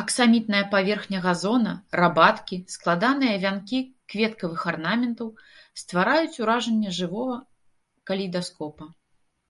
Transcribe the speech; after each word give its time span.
Аксамітная 0.00 0.60
паверхня 0.74 1.18
газона, 1.24 1.72
рабаткі, 2.00 2.60
складаныя 2.74 3.40
вянкі 3.46 3.78
кветкавых 4.14 4.60
арнаментаў 4.74 5.34
ствараюць 5.84 6.40
уражанне 6.46 6.90
жывога 7.00 7.38
калейдаскопа. 8.12 8.84